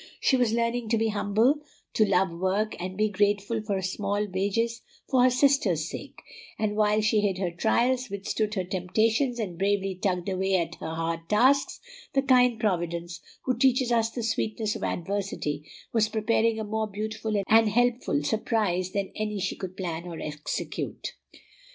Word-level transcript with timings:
She 0.19 0.35
was 0.35 0.51
learning 0.51 0.89
to 0.89 0.97
be 0.97 1.09
humble, 1.09 1.59
to 1.93 2.03
love 2.05 2.31
work, 2.31 2.75
and 2.81 2.97
be 2.97 3.07
grateful 3.07 3.61
for 3.61 3.75
her 3.75 3.81
small 3.83 4.25
wages 4.33 4.81
for 5.07 5.21
her 5.21 5.29
sister's 5.29 5.87
sake; 5.87 6.23
and 6.57 6.75
while 6.75 7.01
she 7.01 7.21
hid 7.21 7.37
her 7.37 7.51
trials, 7.51 8.09
withstood 8.09 8.55
her 8.55 8.63
temptations, 8.63 9.37
and 9.37 9.59
bravely 9.59 9.93
tugged 9.93 10.27
away 10.27 10.55
at 10.55 10.73
her 10.79 10.89
hard 10.95 11.29
tasks, 11.29 11.79
the 12.13 12.23
kind 12.23 12.59
Providence, 12.59 13.21
who 13.43 13.55
teaches 13.55 13.91
us 13.91 14.09
the 14.09 14.23
sweetness 14.23 14.75
of 14.75 14.83
adversity, 14.83 15.69
was 15.93 16.09
preparing 16.09 16.59
a 16.59 16.63
more 16.63 16.87
beautiful 16.87 17.39
and 17.47 17.69
helpful 17.69 18.23
surprise 18.23 18.93
than 18.93 19.11
any 19.15 19.39
she 19.39 19.55
could 19.55 19.77
plan 19.77 20.07
or 20.07 20.19
execute. 20.19 21.13